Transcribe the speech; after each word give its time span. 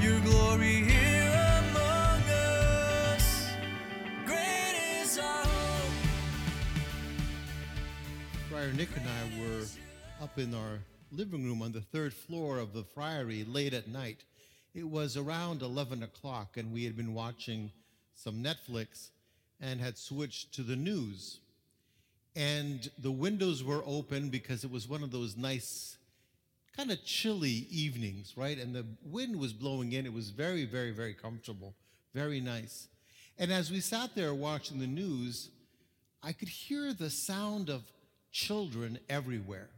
Your 0.00 0.20
glory 0.20 0.84
here 0.84 1.54
among 1.58 2.22
us. 2.22 3.48
Great 4.24 5.00
is 5.02 5.18
our 5.18 5.44
hope. 5.44 5.92
Friar 8.48 8.72
Nick 8.72 8.88
and 8.96 9.06
I 9.08 9.40
were 9.42 9.64
up 10.22 10.38
in 10.38 10.54
our 10.54 10.78
living 11.10 11.44
room 11.44 11.62
on 11.62 11.72
the 11.72 11.80
third 11.80 12.14
floor 12.14 12.58
of 12.58 12.72
the 12.72 12.84
friary 12.84 13.44
late 13.44 13.74
at 13.74 13.88
night. 13.88 14.24
It 14.72 14.88
was 14.88 15.16
around 15.16 15.62
11 15.62 16.02
o'clock, 16.04 16.56
and 16.56 16.72
we 16.72 16.84
had 16.84 16.96
been 16.96 17.12
watching 17.12 17.72
some 18.14 18.42
Netflix 18.42 19.10
and 19.60 19.80
had 19.80 19.98
switched 19.98 20.54
to 20.54 20.62
the 20.62 20.76
news. 20.76 21.40
And 22.36 22.88
the 22.98 23.10
windows 23.10 23.64
were 23.64 23.82
open 23.84 24.28
because 24.28 24.62
it 24.62 24.70
was 24.70 24.88
one 24.88 25.02
of 25.02 25.10
those 25.10 25.36
nice, 25.36 25.97
kind 26.78 26.92
of 26.92 27.04
chilly 27.04 27.66
evenings, 27.70 28.34
right? 28.36 28.56
And 28.56 28.72
the 28.72 28.86
wind 29.04 29.34
was 29.34 29.52
blowing 29.52 29.92
in. 29.92 30.06
It 30.06 30.12
was 30.12 30.30
very, 30.30 30.64
very, 30.64 30.92
very 30.92 31.12
comfortable, 31.12 31.74
very 32.14 32.40
nice. 32.40 32.86
And 33.36 33.52
as 33.52 33.68
we 33.68 33.80
sat 33.80 34.14
there 34.14 34.32
watching 34.32 34.78
the 34.78 34.86
news, 34.86 35.50
I 36.22 36.32
could 36.32 36.48
hear 36.48 36.92
the 36.92 37.10
sound 37.10 37.68
of 37.68 37.82
children 38.30 38.96
everywhere. 39.08 39.70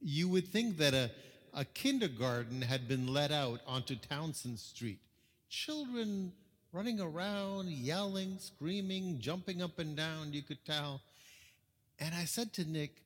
You 0.00 0.28
would 0.28 0.48
think 0.48 0.78
that 0.78 0.92
a, 0.92 1.12
a 1.54 1.64
kindergarten 1.64 2.62
had 2.62 2.88
been 2.88 3.06
let 3.06 3.30
out 3.30 3.60
onto 3.64 3.94
Townsend 3.94 4.58
Street. 4.58 4.98
Children 5.48 6.32
running 6.72 7.00
around, 7.00 7.68
yelling, 7.68 8.38
screaming, 8.40 9.20
jumping 9.20 9.62
up 9.62 9.78
and 9.78 9.96
down, 9.96 10.32
you 10.32 10.42
could 10.42 10.64
tell. 10.64 11.00
And 12.00 12.12
I 12.12 12.24
said 12.24 12.52
to 12.54 12.64
Nick, 12.64 13.02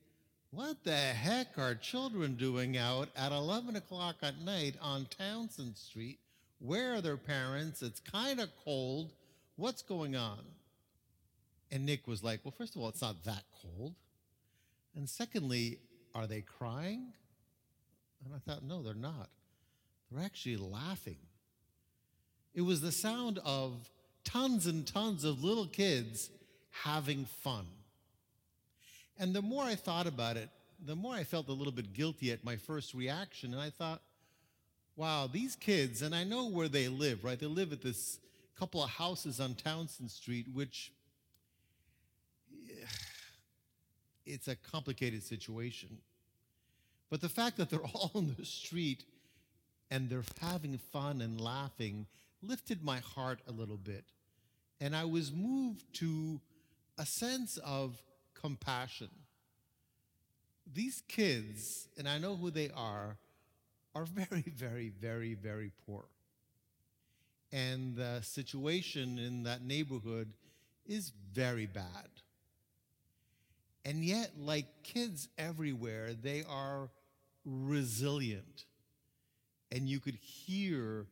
What 0.52 0.84
the 0.84 0.92
heck 0.94 1.56
are 1.56 1.74
children 1.74 2.34
doing 2.34 2.76
out 2.76 3.08
at 3.16 3.32
11 3.32 3.74
o'clock 3.74 4.16
at 4.20 4.38
night 4.42 4.74
on 4.82 5.06
Townsend 5.06 5.78
Street? 5.78 6.18
Where 6.58 6.92
are 6.92 7.00
their 7.00 7.16
parents? 7.16 7.80
It's 7.80 8.00
kind 8.00 8.38
of 8.38 8.50
cold. 8.62 9.12
What's 9.56 9.80
going 9.80 10.14
on? 10.14 10.40
And 11.70 11.86
Nick 11.86 12.06
was 12.06 12.22
like, 12.22 12.40
Well, 12.44 12.52
first 12.52 12.76
of 12.76 12.82
all, 12.82 12.90
it's 12.90 13.00
not 13.00 13.24
that 13.24 13.44
cold. 13.62 13.94
And 14.94 15.08
secondly, 15.08 15.78
are 16.14 16.26
they 16.26 16.42
crying? 16.42 17.14
And 18.22 18.34
I 18.34 18.38
thought, 18.38 18.62
No, 18.62 18.82
they're 18.82 18.92
not. 18.92 19.30
They're 20.10 20.22
actually 20.22 20.58
laughing. 20.58 21.16
It 22.54 22.60
was 22.60 22.82
the 22.82 22.92
sound 22.92 23.38
of 23.42 23.88
tons 24.22 24.66
and 24.66 24.86
tons 24.86 25.24
of 25.24 25.42
little 25.42 25.66
kids 25.66 26.28
having 26.84 27.24
fun. 27.24 27.64
And 29.22 29.32
the 29.32 29.40
more 29.40 29.62
I 29.62 29.76
thought 29.76 30.08
about 30.08 30.36
it, 30.36 30.48
the 30.84 30.96
more 30.96 31.14
I 31.14 31.22
felt 31.22 31.46
a 31.46 31.52
little 31.52 31.72
bit 31.72 31.92
guilty 31.92 32.32
at 32.32 32.42
my 32.42 32.56
first 32.56 32.92
reaction. 32.92 33.52
And 33.52 33.62
I 33.62 33.70
thought, 33.70 34.02
wow, 34.96 35.28
these 35.32 35.54
kids, 35.54 36.02
and 36.02 36.12
I 36.12 36.24
know 36.24 36.48
where 36.48 36.66
they 36.66 36.88
live, 36.88 37.22
right? 37.22 37.38
They 37.38 37.46
live 37.46 37.72
at 37.72 37.82
this 37.82 38.18
couple 38.58 38.82
of 38.82 38.90
houses 38.90 39.38
on 39.38 39.54
Townsend 39.54 40.10
Street, 40.10 40.46
which 40.52 40.90
it's 44.26 44.48
a 44.48 44.56
complicated 44.56 45.22
situation. 45.22 45.98
But 47.08 47.20
the 47.20 47.28
fact 47.28 47.58
that 47.58 47.70
they're 47.70 47.78
all 47.94 48.10
on 48.16 48.34
the 48.36 48.44
street 48.44 49.04
and 49.88 50.10
they're 50.10 50.24
having 50.40 50.76
fun 50.92 51.20
and 51.20 51.40
laughing 51.40 52.06
lifted 52.42 52.82
my 52.82 52.98
heart 52.98 53.38
a 53.46 53.52
little 53.52 53.76
bit. 53.76 54.02
And 54.80 54.96
I 54.96 55.04
was 55.04 55.30
moved 55.30 55.84
to 56.00 56.40
a 56.98 57.06
sense 57.06 57.56
of 57.58 58.02
compassion. 58.34 59.08
These 60.70 61.02
kids, 61.08 61.88
and 61.98 62.08
I 62.08 62.18
know 62.18 62.36
who 62.36 62.50
they 62.50 62.70
are, 62.70 63.16
are 63.94 64.04
very, 64.04 64.42
very, 64.56 64.88
very, 64.88 65.34
very 65.34 65.72
poor. 65.86 66.04
And 67.52 67.96
the 67.96 68.20
situation 68.22 69.18
in 69.18 69.42
that 69.42 69.62
neighborhood 69.62 70.32
is 70.86 71.12
very 71.32 71.66
bad. 71.66 72.08
And 73.84 74.04
yet, 74.04 74.30
like 74.38 74.66
kids 74.84 75.28
everywhere, 75.36 76.14
they 76.14 76.44
are 76.48 76.88
resilient. 77.44 78.64
And 79.70 79.88
you 79.88 80.00
could 80.00 80.14
hear 80.14 81.06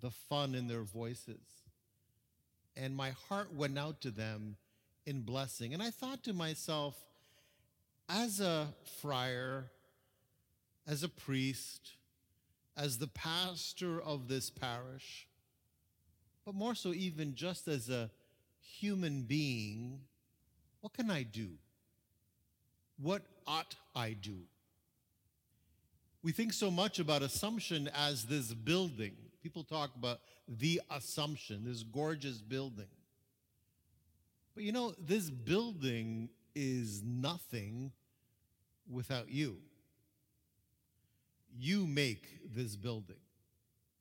the 0.00 0.10
fun 0.10 0.54
in 0.54 0.68
their 0.68 0.82
voices. 0.82 1.40
And 2.76 2.96
my 2.96 3.10
heart 3.28 3.52
went 3.54 3.78
out 3.78 4.00
to 4.02 4.10
them 4.10 4.56
in 5.04 5.22
blessing. 5.22 5.74
And 5.74 5.82
I 5.82 5.90
thought 5.90 6.22
to 6.24 6.32
myself, 6.32 6.94
as 8.12 8.40
a 8.40 8.68
friar, 9.00 9.70
as 10.86 11.02
a 11.02 11.08
priest, 11.08 11.92
as 12.76 12.98
the 12.98 13.06
pastor 13.06 14.00
of 14.00 14.28
this 14.28 14.50
parish, 14.50 15.26
but 16.44 16.54
more 16.54 16.74
so, 16.74 16.92
even 16.92 17.34
just 17.34 17.68
as 17.68 17.88
a 17.88 18.10
human 18.60 19.22
being, 19.22 20.00
what 20.80 20.92
can 20.92 21.10
I 21.10 21.22
do? 21.22 21.50
What 23.00 23.22
ought 23.46 23.76
I 23.94 24.12
do? 24.12 24.38
We 26.22 26.32
think 26.32 26.52
so 26.52 26.70
much 26.70 26.98
about 26.98 27.22
Assumption 27.22 27.88
as 27.94 28.24
this 28.24 28.52
building. 28.52 29.14
People 29.42 29.64
talk 29.64 29.94
about 29.96 30.20
the 30.48 30.80
Assumption, 30.90 31.64
this 31.64 31.82
gorgeous 31.82 32.38
building. 32.38 32.86
But 34.54 34.64
you 34.64 34.72
know, 34.72 34.94
this 34.98 35.30
building 35.30 36.28
is 36.54 37.02
nothing 37.02 37.92
without 38.90 39.30
you. 39.30 39.56
You 41.58 41.86
make 41.86 42.54
this 42.54 42.76
building. 42.76 43.16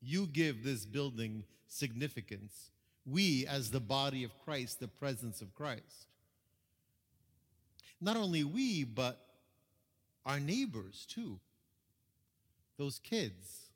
You 0.02 0.28
give 0.28 0.64
this 0.64 0.86
building 0.86 1.44
significance. 1.68 2.72
We, 3.06 3.46
as 3.48 3.72
the 3.72 3.80
body 3.80 4.24
of 4.24 4.32
Christ, 4.44 4.80
the 4.80 4.88
presence 4.88 5.42
of 5.42 5.54
Christ. 5.54 6.08
Not 8.00 8.18
only 8.18 8.44
we, 8.44 8.84
but 8.84 9.20
our 10.26 10.40
neighbors 10.40 11.06
too. 11.08 11.40
Those 12.78 13.00
kids 13.00 13.70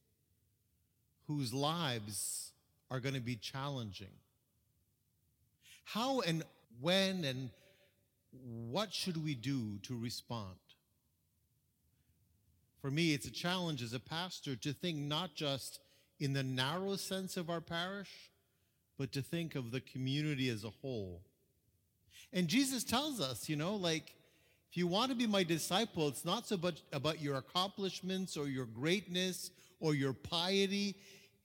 whose 1.28 1.54
lives 1.54 2.52
are 2.90 3.00
going 3.00 3.16
to 3.16 3.22
be 3.22 3.36
challenging. 3.36 4.14
How 5.84 6.22
and 6.22 6.44
when 6.82 7.24
and 7.24 7.50
what 8.72 8.94
should 8.94 9.24
we 9.24 9.36
do 9.36 9.80
to 9.84 9.98
respond? 9.98 10.56
For 12.86 12.92
me, 12.92 13.16
it's 13.16 13.26
a 13.26 13.32
challenge 13.32 13.82
as 13.82 13.94
a 13.94 14.00
pastor 14.00 14.56
to 14.58 14.72
think 14.72 15.00
not 15.00 15.34
just 15.34 15.80
in 16.20 16.34
the 16.34 16.44
narrow 16.44 16.98
sense 16.98 17.36
of 17.36 17.50
our 17.50 17.60
parish, 17.60 18.30
but 19.00 19.12
to 19.14 19.24
think 19.24 19.56
of 19.56 19.72
the 19.72 19.82
community 19.82 20.50
as 20.50 20.64
a 20.64 20.70
whole. 20.70 21.24
And 22.32 22.48
Jesus 22.48 22.84
tells 22.84 23.20
us, 23.20 23.50
you 23.50 23.56
know, 23.56 23.76
like, 23.76 24.14
if 24.70 24.78
you 24.78 24.86
want 24.86 25.10
to 25.10 25.18
be 25.18 25.26
my 25.26 25.42
disciple, 25.42 26.08
it's 26.08 26.24
not 26.24 26.46
so 26.46 26.58
much 26.58 26.84
about 26.94 27.20
your 27.20 27.38
accomplishments 27.38 28.38
or 28.38 28.48
your 28.48 28.68
greatness 28.68 29.50
or 29.80 29.96
your 29.96 30.14
piety. 30.14 30.96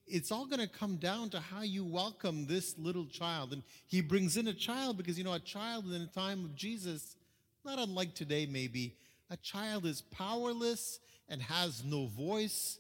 It's 0.07 0.31
all 0.31 0.45
going 0.45 0.61
to 0.61 0.69
come 0.69 0.97
down 0.97 1.31
to 1.31 1.41
how 1.41 1.63
you 1.63 1.87
welcome 1.87 2.45
this 2.49 2.77
little 2.77 3.07
child. 3.07 3.55
And 3.55 3.63
he 3.87 4.03
brings 4.03 4.37
in 4.37 4.49
a 4.49 4.53
child 4.53 4.99
because, 4.99 5.17
you 5.17 5.25
know, 5.25 5.33
a 5.33 5.41
child 5.41 5.87
in 5.87 5.93
the 5.93 6.07
time 6.15 6.45
of 6.45 6.55
Jesus, 6.55 7.17
not 7.65 7.79
unlike 7.79 8.15
today, 8.15 8.45
maybe, 8.45 8.95
a 9.31 9.37
child 9.37 9.87
is 9.87 10.03
powerless 10.03 10.99
and 11.29 11.41
has 11.43 11.85
no 11.85 12.07
voice 12.07 12.79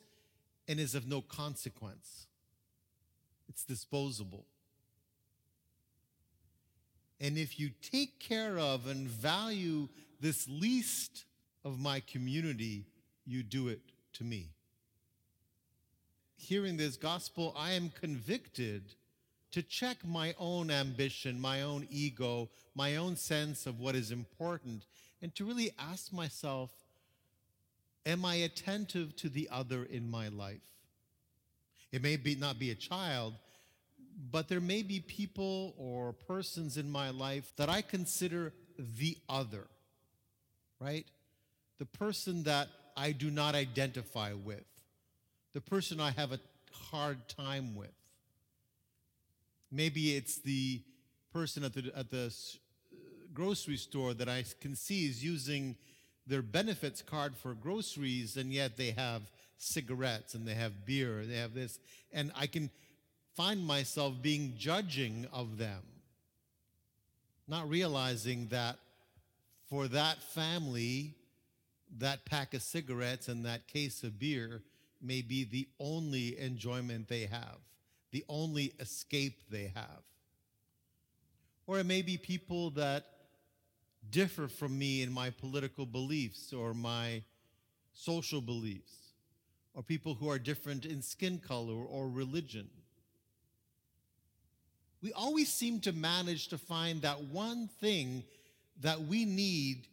and 0.66 0.80
is 0.80 0.94
of 0.94 1.06
no 1.06 1.20
consequence. 1.20 2.26
It's 3.48 3.64
disposable. 3.64 4.44
And 7.20 7.38
if 7.38 7.60
you 7.60 7.70
take 7.82 8.18
care 8.18 8.58
of 8.58 8.86
and 8.86 9.06
value 9.06 9.88
this 10.20 10.48
least 10.48 11.24
of 11.64 11.78
my 11.78 12.00
community, 12.00 12.86
you 13.26 13.42
do 13.42 13.68
it 13.68 13.80
to 14.14 14.24
me. 14.24 14.48
Hearing 16.36 16.78
this 16.78 16.96
gospel, 16.96 17.54
I 17.56 17.72
am 17.72 17.90
convicted 18.00 18.94
to 19.52 19.62
check 19.62 19.98
my 20.06 20.34
own 20.38 20.70
ambition, 20.70 21.40
my 21.40 21.62
own 21.62 21.86
ego, 21.90 22.48
my 22.74 22.96
own 22.96 23.16
sense 23.16 23.66
of 23.66 23.80
what 23.80 23.94
is 23.94 24.10
important, 24.10 24.86
and 25.22 25.34
to 25.34 25.44
really 25.44 25.70
ask 25.78 26.12
myself, 26.12 26.70
am 28.06 28.24
I 28.24 28.36
attentive 28.36 29.14
to 29.16 29.28
the 29.28 29.48
other 29.50 29.84
in 29.84 30.10
my 30.10 30.28
life? 30.28 30.62
It 31.92 32.02
may 32.02 32.16
be 32.16 32.34
not 32.34 32.58
be 32.58 32.70
a 32.70 32.74
child, 32.74 33.34
but 34.30 34.48
there 34.48 34.60
may 34.60 34.82
be 34.82 35.00
people 35.00 35.74
or 35.76 36.12
persons 36.12 36.76
in 36.76 36.90
my 36.90 37.10
life 37.10 37.52
that 37.56 37.68
I 37.68 37.82
consider 37.82 38.52
the 38.78 39.16
other, 39.28 39.66
right? 40.78 41.06
The 41.78 41.86
person 41.86 42.44
that 42.44 42.68
I 42.96 43.12
do 43.12 43.30
not 43.30 43.54
identify 43.54 44.32
with, 44.32 44.64
the 45.52 45.60
person 45.60 46.00
I 46.00 46.10
have 46.12 46.32
a 46.32 46.40
hard 46.72 47.28
time 47.28 47.74
with. 47.74 47.92
Maybe 49.72 50.16
it's 50.16 50.36
the 50.38 50.82
person 51.32 51.64
at 51.64 51.74
the, 51.74 51.92
at 51.94 52.10
the 52.10 52.34
grocery 53.34 53.76
store 53.76 54.14
that 54.14 54.28
I 54.28 54.44
can 54.60 54.74
see 54.74 55.06
is 55.06 55.24
using 55.24 55.76
their 56.26 56.42
benefits 56.42 57.02
card 57.02 57.36
for 57.36 57.54
groceries, 57.54 58.36
and 58.36 58.52
yet 58.52 58.76
they 58.76 58.92
have 58.92 59.22
cigarettes 59.58 60.34
and 60.34 60.46
they 60.46 60.54
have 60.54 60.86
beer, 60.86 61.24
they 61.26 61.36
have 61.36 61.54
this. 61.54 61.78
And 62.12 62.32
I 62.36 62.46
can 62.46 62.70
find 63.34 63.64
myself 63.64 64.14
being 64.20 64.54
judging 64.56 65.26
of 65.32 65.58
them, 65.58 65.82
not 67.48 67.68
realizing 67.68 68.48
that 68.48 68.76
for 69.68 69.88
that 69.88 70.22
family, 70.22 71.14
that 71.98 72.24
pack 72.24 72.54
of 72.54 72.62
cigarettes 72.62 73.28
and 73.28 73.44
that 73.44 73.66
case 73.66 74.02
of 74.02 74.18
beer 74.18 74.62
may 75.00 75.22
be 75.22 75.44
the 75.44 75.68
only 75.78 76.38
enjoyment 76.38 77.08
they 77.08 77.26
have, 77.26 77.58
the 78.10 78.24
only 78.28 78.72
escape 78.78 79.40
they 79.50 79.72
have. 79.74 80.02
Or 81.66 81.78
it 81.78 81.86
may 81.86 82.02
be 82.02 82.16
people 82.16 82.70
that 82.70 83.06
differ 84.08 84.48
from 84.48 84.78
me 84.78 85.02
in 85.02 85.12
my 85.12 85.30
political 85.30 85.84
beliefs 85.84 86.52
or 86.52 86.72
my 86.72 87.22
social 87.92 88.40
beliefs, 88.40 88.94
or 89.74 89.82
people 89.82 90.14
who 90.14 90.30
are 90.30 90.38
different 90.38 90.86
in 90.86 91.02
skin 91.02 91.38
color 91.38 91.84
or 91.84 92.08
religion. 92.08 92.68
We 95.02 95.12
always 95.12 95.52
seem 95.52 95.80
to 95.80 95.92
manage 95.92 96.48
to 96.48 96.58
find 96.58 97.02
that 97.02 97.22
one 97.24 97.68
thing 97.80 98.24
that 98.80 99.00
we 99.02 99.24
need 99.24 99.86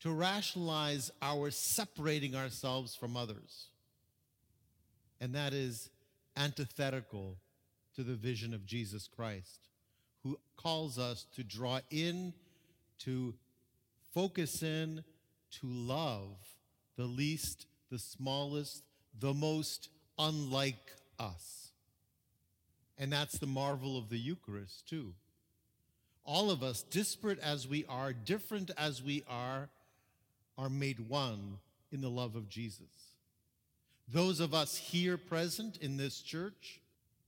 to 0.00 0.10
rationalize 0.10 1.10
our 1.20 1.50
separating 1.50 2.34
ourselves 2.34 2.94
from 2.94 3.16
others. 3.16 3.66
And 5.20 5.34
that 5.34 5.52
is 5.52 5.90
antithetical 6.36 7.36
to 7.96 8.02
the 8.02 8.14
vision 8.14 8.54
of 8.54 8.64
Jesus 8.64 9.06
Christ, 9.06 9.68
who 10.22 10.38
calls 10.56 10.98
us 10.98 11.26
to 11.34 11.44
draw 11.44 11.80
in, 11.90 12.32
to 13.00 13.34
focus 14.14 14.62
in, 14.62 15.04
to 15.50 15.66
love 15.66 16.36
the 16.96 17.04
least, 17.04 17.66
the 17.90 17.98
smallest, 17.98 18.84
the 19.18 19.34
most 19.34 19.88
unlike 20.18 20.92
us. 21.18 21.70
And 22.98 23.12
that's 23.12 23.38
the 23.38 23.46
marvel 23.46 23.96
of 23.96 24.10
the 24.10 24.18
Eucharist, 24.18 24.88
too. 24.88 25.14
All 26.24 26.50
of 26.50 26.62
us, 26.62 26.82
disparate 26.82 27.38
as 27.40 27.66
we 27.66 27.84
are, 27.88 28.12
different 28.12 28.70
as 28.76 29.02
we 29.02 29.24
are, 29.26 29.70
are 30.58 30.68
made 30.68 31.08
one 31.08 31.58
in 31.90 32.02
the 32.02 32.10
love 32.10 32.36
of 32.36 32.48
Jesus. 32.48 33.14
Those 34.06 34.40
of 34.40 34.52
us 34.52 34.76
here 34.76 35.16
present 35.16 35.78
in 35.78 35.96
this 35.96 36.20
church, 36.20 36.80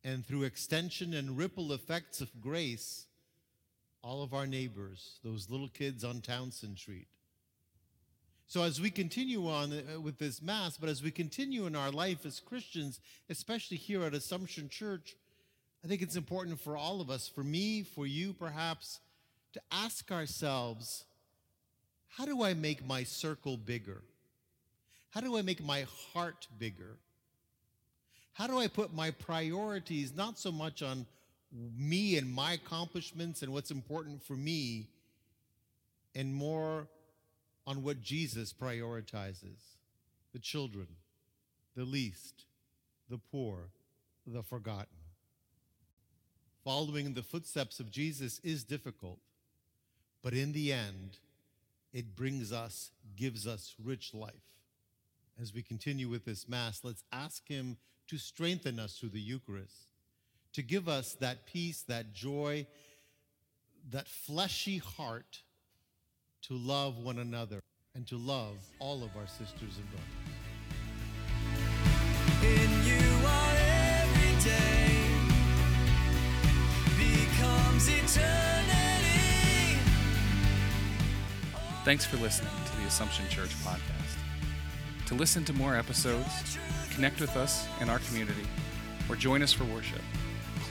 and 0.05 0.27
through 0.27 0.43
extension 0.43 1.15
and 1.15 1.39
ripple 1.39 1.73
effects 1.73 2.21
of 2.21 2.41
grace, 2.41 3.07
all 4.03 4.23
of 4.23 4.35
our 4.35 4.47
neighbors, 4.47 5.19
those 5.25 5.49
little 5.49 5.69
kids 5.69 6.05
on 6.05 6.21
Townsend 6.21 6.79
Street. 6.79 7.07
So, 8.49 8.63
as 8.65 8.81
we 8.81 8.91
continue 8.91 9.49
on 9.49 9.73
uh, 9.73 10.01
with 10.01 10.19
this 10.19 10.43
Mass, 10.43 10.77
but 10.77 10.91
as 10.91 11.03
we 11.03 11.11
continue 11.11 11.67
in 11.67 11.75
our 11.75 11.91
life 11.91 12.27
as 12.27 12.41
Christians, 12.41 13.01
especially 13.31 13.79
here 13.79 14.03
at 14.03 14.13
Assumption 14.13 14.69
Church, 14.69 15.17
I 15.85 15.89
think 15.89 16.03
it's 16.03 16.17
important 16.17 16.61
for 16.61 16.77
all 16.77 17.01
of 17.01 17.11
us, 17.11 17.29
for 17.29 17.43
me, 17.43 17.83
for 17.83 18.07
you 18.07 18.33
perhaps, 18.33 19.01
to 19.55 19.61
ask 19.71 20.11
ourselves 20.13 21.05
how 22.09 22.27
do 22.27 22.43
I 22.43 22.53
make 22.53 22.87
my 22.87 23.05
circle 23.05 23.57
bigger? 23.57 24.03
How 25.11 25.21
do 25.21 25.37
I 25.39 25.43
make 25.43 25.65
my 25.65 25.87
heart 26.13 26.47
bigger? 26.59 26.97
How 28.35 28.47
do 28.47 28.59
I 28.59 28.67
put 28.67 28.95
my 28.95 29.11
priorities 29.13 30.15
not 30.15 30.39
so 30.39 30.53
much 30.53 30.83
on 30.83 31.07
me 31.77 32.17
and 32.17 32.33
my 32.33 32.55
accomplishments 32.55 33.43
and 33.43 33.53
what's 33.53 33.71
important 33.71 34.23
for 34.23 34.35
me, 34.35 34.89
and 36.15 36.35
more 36.35 36.89
on 37.67 37.83
what 37.83 38.03
Jesus 38.03 38.53
prioritizes 38.53 39.77
the 40.33 40.39
children, 40.39 40.87
the 41.77 41.85
least, 41.85 42.45
the 43.09 43.19
poor, 43.19 43.69
the 44.27 44.43
forgotten. 44.43 44.97
Following 46.65 47.07
in 47.07 47.15
the 47.15 47.23
footsteps 47.23 47.81
of 47.81 47.91
Jesus 47.91 48.41
is 48.45 48.65
difficult, 48.65 49.19
but 50.23 50.33
in 50.33 50.53
the 50.53 50.73
end, 50.73 51.19
it 51.93 52.17
brings 52.17 52.53
us, 52.53 52.91
gives 53.17 53.47
us 53.47 53.75
rich 53.83 54.15
life. 54.15 54.33
As 55.41 55.53
we 55.53 55.63
continue 55.63 56.09
with 56.09 56.25
this 56.25 56.49
Mass, 56.49 56.81
let's 56.85 57.05
ask 57.13 57.49
Him 57.49 57.77
to 58.07 58.17
strengthen 58.17 58.79
us 58.79 58.97
through 58.97 59.11
the 59.11 59.21
Eucharist, 59.21 59.92
to 60.53 60.63
give 60.63 60.89
us 60.89 61.15
that 61.15 61.47
peace, 61.47 61.83
that 61.89 62.13
joy, 62.13 62.67
that 63.91 64.07
fleshy 64.09 64.79
heart 64.79 65.43
to 66.43 66.55
love 66.55 66.99
one 66.99 67.19
another 67.19 67.61
and 67.95 68.07
to 68.09 68.17
love 68.17 68.57
all 68.79 69.03
of 69.03 69.17
our 69.17 69.27
sisters 69.27 69.79
and 69.79 69.91
brothers. 69.91 70.09
In 72.43 72.71
you 72.87 73.27
our 73.27 73.57
every 73.57 74.35
day 74.43 75.07
becomes 76.97 77.89
eternity. 77.89 79.79
Thanks 81.85 82.05
for 82.05 82.17
listening 82.19 82.53
to 82.67 82.77
the 82.81 82.87
Assumption 82.87 83.29
Church 83.29 83.55
podcast. 83.65 84.17
To 85.07 85.15
listen 85.15 85.45
to 85.45 85.53
more 85.53 85.77
episodes, 85.77 86.57
connect 86.95 87.21
with 87.21 87.37
us 87.37 87.67
in 87.81 87.89
our 87.89 87.99
community, 88.01 88.47
or 89.09 89.17
join 89.17 89.43
us 89.43 89.53
for 89.53 89.65
worship, 89.65 90.01